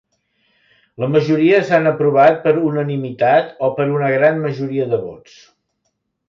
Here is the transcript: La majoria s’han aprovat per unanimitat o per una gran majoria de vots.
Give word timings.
La 1.01 1.09
majoria 1.15 1.59
s’han 1.67 1.89
aprovat 1.91 2.39
per 2.45 2.53
unanimitat 2.71 3.53
o 3.69 3.71
per 3.81 3.87
una 3.99 4.11
gran 4.15 4.41
majoria 4.47 4.89
de 4.95 5.01
vots. 5.05 5.37